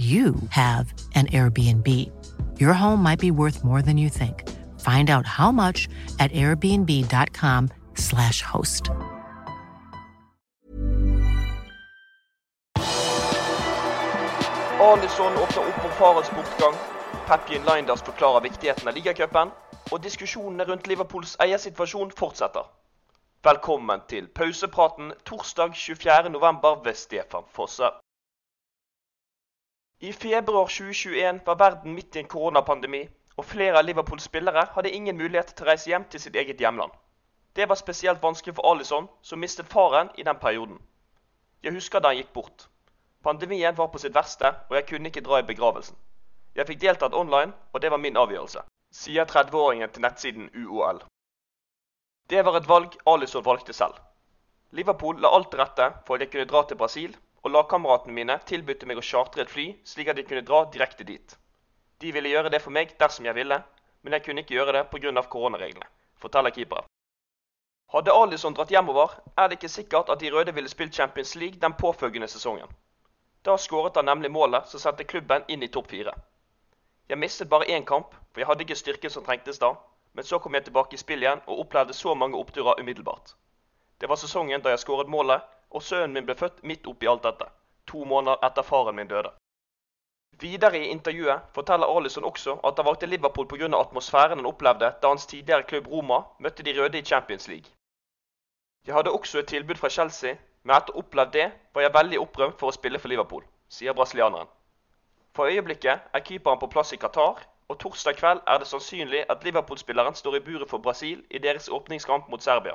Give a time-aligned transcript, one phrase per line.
[0.00, 1.86] you have an Airbnb.
[2.58, 4.48] Your home might be worth more than you think.
[4.80, 8.90] Find out how much at airbnb.com/slash host.
[14.80, 16.74] Alison åpner opp for farens bortgang.
[17.26, 19.50] Pepien Linders forklarer viktigheten av ligacupen.
[19.92, 22.64] Og diskusjonene rundt Liverpools eiersituasjon fortsetter.
[23.44, 26.84] Velkommen til pausepraten torsdag 24.11.
[26.84, 27.90] ved Stefan Fosse.
[30.02, 33.02] I februar 2021 var verden midt i en koronapandemi,
[33.36, 36.62] og flere av Liverpools spillere hadde ingen mulighet til å reise hjem til sitt eget
[36.64, 36.94] hjemland.
[37.52, 40.80] Det var spesielt vanskelig for Alison, som mistet faren i den perioden.
[41.62, 42.66] Jeg husker da han gikk bort.
[43.22, 45.96] Pandemien var på sitt verste, og jeg kunne ikke dra i begravelsen.
[46.56, 48.64] Jeg fikk deltatt online, og det var min avgjørelse,
[49.02, 51.04] sier 30-åringen til nettsiden UOL.
[52.32, 54.00] Det var et valg Alison valgte selv.
[54.72, 57.12] Liverpool la alt til rette for at jeg kunne dra til Brasil,
[57.42, 61.04] og lagkameratene mine tilbød meg å chartre et fly slik at jeg kunne dra direkte
[61.08, 61.36] dit.
[62.00, 63.62] De ville gjøre det for meg dersom jeg ville,
[64.02, 65.22] men jeg kunne ikke gjøre det pga.
[65.22, 65.86] koronareglene,
[66.16, 66.88] forteller keeperen.
[67.92, 71.60] Hadde Alison dratt hjemover, er det ikke sikkert at de røde ville spilt Champions League
[71.60, 72.68] den påfølgende sesongen.
[73.44, 76.12] Da skåret han nemlig målet som sendte klubben inn i topp fire.
[77.08, 79.74] Jeg mistet bare én kamp, for jeg hadde ikke styrken som trengtes da,
[80.12, 83.34] men så kom jeg tilbake i spill igjen og opplevde så mange oppturer umiddelbart.
[84.00, 87.22] Det var sesongen da jeg skåret målet, og sønnen min ble født midt oppi alt
[87.26, 87.46] dette,
[87.86, 89.30] to måneder etter faren min døde.
[90.40, 93.68] Videre i intervjuet forteller Alison også at han valgte Liverpool pga.
[93.78, 97.70] atmosfæren han opplevde da hans tidligere klubb Roma møtte de røde i Champions League.
[98.86, 101.94] Jeg hadde også et tilbud fra Chelsea, men etter å ha opplevd det var jeg
[101.94, 104.48] veldig opprømt for å spille for Liverpool, sier brasilianeren.
[105.36, 109.44] For øyeblikket er keeperen på plass i Qatar, og torsdag kveld er det sannsynlig at
[109.44, 112.74] Liverpool-spilleren står i buret for Brasil i deres åpningskamp mot Serbia.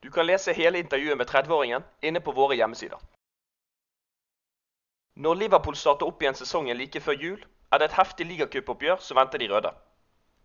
[0.00, 2.98] Du kan lese hele intervjuet med 30-åringen inne på våre hjemmesider.
[5.20, 7.40] Når Liverpool starter opp igjen sesongen like før jul,
[7.70, 9.72] er det et heftig ligacupoppgjør som venter de røde.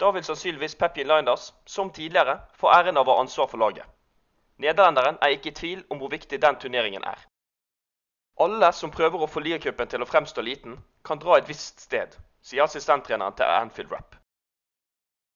[0.00, 3.84] Da vil sannsynligvis Pepin Linders, som tidligere, få æren av å ha ansvar for laget.
[4.62, 7.18] Nederlenderen er ikke i tvil om hvor viktig den turneringen er.
[8.40, 12.14] Alle som prøver å få ligacupen til å fremstå liten, kan dra et visst sted,
[12.40, 14.14] sier assistenttreneren til Anfield Rap.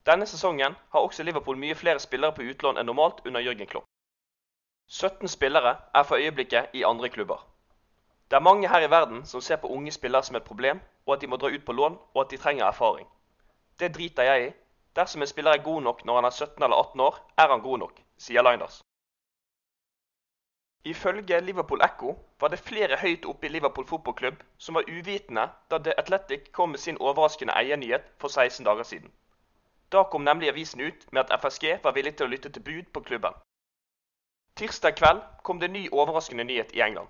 [0.07, 3.89] Denne sesongen har også Liverpool mye flere spillere på utlån enn normalt under Jørgen Klopp.
[4.89, 7.47] 17 spillere er for øyeblikket i andre klubber.
[8.31, 11.15] Det er mange her i verden som ser på unge spillere som et problem, og
[11.15, 13.09] at de må dra ut på lån, og at de trenger erfaring.
[13.81, 14.53] Det driter jeg i.
[14.97, 17.61] Dersom en spiller er god nok når han er 17 eller 18 år, er han
[17.61, 18.83] god nok, sier Linders.
[20.85, 25.79] Ifølge Liverpool Echo var det flere høyt oppe i Liverpool fotballklubb som var uvitende da
[25.79, 29.13] The Athletic kom med sin overraskende eiernyhet for 16 dager siden.
[29.93, 32.93] Da kom nemlig avisen ut med at FSG var villig til å lytte til bud
[32.93, 33.33] på klubben.
[34.55, 37.09] Tirsdag kveld kom det ny overraskende nyhet i England.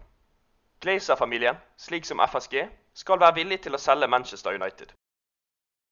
[0.81, 4.95] Glazer-familien, slik som FSG, skal være villig til å selge Manchester United.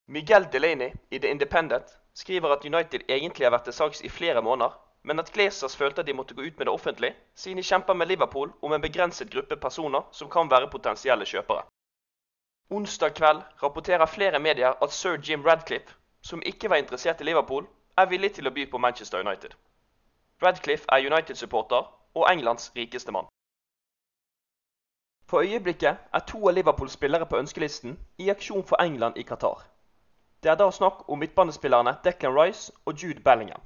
[0.07, 4.41] Miguel Delaney i The Independent skriver at United egentlig har vært til salgs i flere
[4.41, 4.73] måneder,
[5.03, 7.93] men at Glazers følte at de måtte gå ut med det offentlig, siden de kjemper
[7.93, 11.67] med Liverpool om en begrenset gruppe personer som kan være potensielle kjøpere.
[12.73, 17.67] Onsdag kveld rapporterer flere medier at sir Jim Radcliffe, som ikke var interessert i Liverpool,
[17.97, 19.53] er villig til å by på Manchester United.
[20.43, 21.83] Radcliffe er United-supporter
[22.15, 23.25] og Englands rikeste mann.
[25.29, 29.63] For øyeblikket er to av Liverpools spillere på ønskelisten i aksjon for England i Qatar.
[30.43, 33.61] Det er da snakk om midtbanespillerne Declan Rice og Jude Bellingham.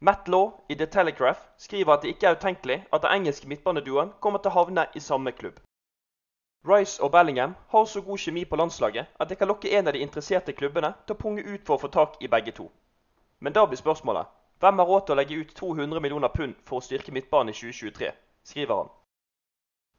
[0.00, 4.12] Matt Law i The Telegraph skriver at det ikke er utenkelig at den engelske midtbaneduoen
[4.20, 5.60] kommer til å havne i samme klubb.
[6.68, 9.92] Rice og Bellingham har så god kjemi på landslaget at det kan lokke en av
[9.92, 12.70] de interesserte klubbene til å punge ut for å få tak i begge to.
[13.40, 14.26] Men da blir spørsmålet
[14.60, 17.56] hvem har råd til å legge ut 200 millioner pund for å styrke midtbanen i
[17.56, 18.12] 2023,
[18.44, 18.92] skriver han.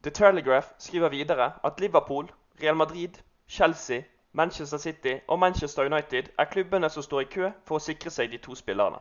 [0.04, 2.32] The Telegraph skriver videre at Liverpool,
[2.62, 7.78] Real Madrid, Chelsea, Manchester City og Manchester United er klubbene som står i kø for
[7.78, 9.00] å sikre seg de to spillerne.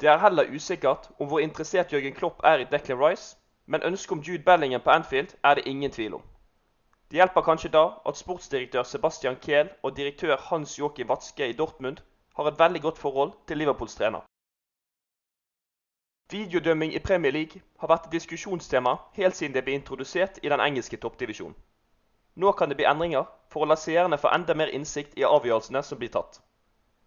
[0.00, 3.36] Det er heller usikkert om hvor interessert Jørgen Klopp er i Declan Rice,
[3.66, 6.22] men ønsket om Jude Bellingham på Anfield er det ingen tvil om.
[7.10, 12.04] Det hjelper kanskje da at sportsdirektør Sebastian Kehl og direktør Hans Joachim Watzke i Dortmund
[12.36, 14.27] har et veldig godt forhold til Liverpools trener.
[16.30, 20.60] Videodømming i Premier League har vært et diskusjonstema helt siden det ble introdusert i den
[20.60, 21.54] engelske toppdivisjonen.
[22.36, 25.82] Nå kan det bli endringer for å la seerne få enda mer innsikt i avgjørelsene
[25.82, 26.36] som blir tatt.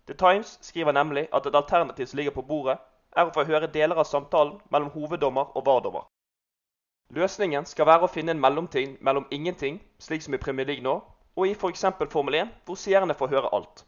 [0.09, 2.79] The Times skriver nemlig at et alternativ som ligger på bordet,
[3.15, 6.09] er å få høre deler av samtalen mellom hoveddommer og vardommer.
[7.13, 10.97] Løsningen skal være å finne en mellomting mellom ingenting, slik som i Premier League nå,
[11.35, 11.85] og i f.eks.
[12.09, 13.85] Formel 1, hvor seerne får høre alt.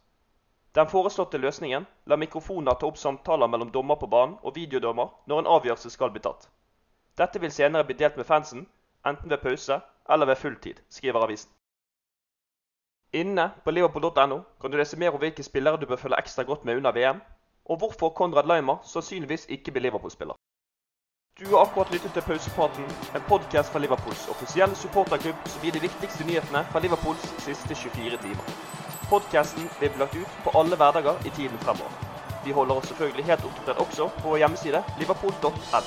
[0.73, 5.43] Den foreslåtte løsningen lar mikrofoner ta opp samtaler mellom dommer på banen og videodommer når
[5.43, 6.47] en avgjørelse skal bli tatt.
[7.17, 8.65] Dette vil senere bli delt med fansen,
[9.05, 9.77] enten ved pause
[10.09, 11.51] eller ved fulltid, skriver avisen.
[13.13, 16.65] Inne på liverpool.no kan du lese mer om hvilke spillere du bør følge ekstra godt
[16.65, 17.21] med under VM,
[17.65, 20.33] og hvorfor Konrad Laimer sannsynligvis ikke blir Liverpool-spiller.
[21.39, 22.83] Du har akkurat lyttet til Pausepraten,
[23.15, 28.17] en podkast fra Liverpools offisielle supporterklubb som gir de viktigste nyhetene fra Liverpools siste 24
[28.21, 28.51] timer.
[29.09, 31.95] Podkasten blir bli lagt ut på alle hverdager i tiden fremover.
[32.45, 35.81] Vi holder oss selvfølgelig helt oppdatert også på vår hjemmeside liverpool.no.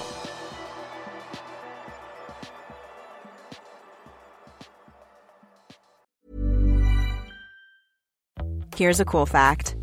[8.74, 9.76] Here's a cool fact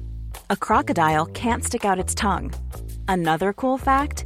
[0.50, 2.51] a crocodile can't stick out its tongue.
[3.07, 4.25] Another cool fact